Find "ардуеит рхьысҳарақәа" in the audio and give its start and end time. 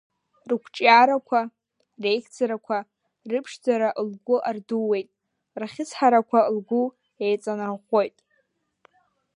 4.49-6.39